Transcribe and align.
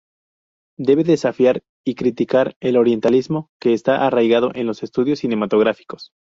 Debe 0.79 1.03
desafiar 1.03 1.61
y 1.85 1.93
criticar 1.93 2.55
el 2.59 2.75
orientalismo 2.75 3.51
que 3.61 3.73
está 3.73 4.03
arraigado 4.07 4.49
en 4.55 4.65
los 4.65 4.81
estudios 4.81 5.19
cinematográficos. 5.19 6.11